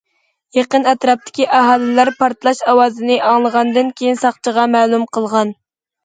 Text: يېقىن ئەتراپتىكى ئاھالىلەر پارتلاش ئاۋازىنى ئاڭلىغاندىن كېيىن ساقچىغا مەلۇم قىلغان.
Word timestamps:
يېقىن 0.57 0.85
ئەتراپتىكى 0.91 1.43
ئاھالىلەر 1.57 2.09
پارتلاش 2.21 2.61
ئاۋازىنى 2.71 3.17
ئاڭلىغاندىن 3.31 3.91
كېيىن 3.99 4.17
ساقچىغا 4.23 4.65
مەلۇم 4.77 5.05
قىلغان. 5.19 5.53